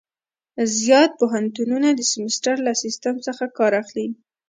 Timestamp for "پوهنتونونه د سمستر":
1.19-2.55